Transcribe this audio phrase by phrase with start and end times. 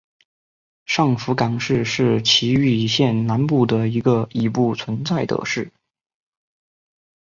[0.87, 5.71] 上福冈市是崎玉县南部的一个已不存在的市。